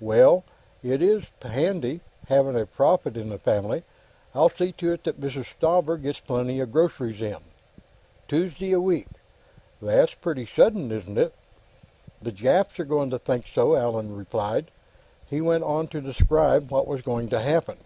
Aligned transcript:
"Well! 0.00 0.42
It 0.82 1.00
is 1.00 1.26
handy, 1.40 2.00
having 2.26 2.58
a 2.58 2.66
prophet 2.66 3.16
in 3.16 3.28
the 3.28 3.38
family! 3.38 3.84
I'll 4.34 4.48
see 4.48 4.72
to 4.72 4.90
it 4.94 5.04
Mrs. 5.04 5.44
Stauber 5.54 5.96
gets 5.96 6.18
plenty 6.18 6.58
of 6.58 6.72
groceries 6.72 7.22
in.... 7.22 7.36
Tuesday 8.26 8.72
a 8.72 8.80
week? 8.80 9.06
That's 9.80 10.12
pretty 10.14 10.44
sudden, 10.44 10.90
isn't 10.90 11.16
it?" 11.18 11.32
"The 12.20 12.32
Japs 12.32 12.80
are 12.80 12.84
going 12.84 13.10
to 13.10 13.18
think 13.20 13.44
so," 13.46 13.76
Allan 13.76 14.16
replied. 14.16 14.72
He 15.30 15.40
went 15.40 15.62
on 15.62 15.86
to 15.90 16.00
describe 16.00 16.72
what 16.72 16.88
was 16.88 17.00
going 17.02 17.28
to 17.28 17.38
happen. 17.38 17.76